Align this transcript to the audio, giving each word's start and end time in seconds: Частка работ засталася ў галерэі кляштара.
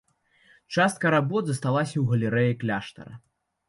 Частка 0.77 1.05
работ 1.17 1.43
засталася 1.53 1.93
ў 1.99 2.05
галерэі 2.15 2.61
кляштара. 2.65 3.13